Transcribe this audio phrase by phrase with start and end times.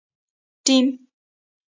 [0.65, 0.87] ټیم